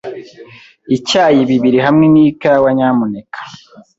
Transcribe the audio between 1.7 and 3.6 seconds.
hamwe nikawa, nyamuneka.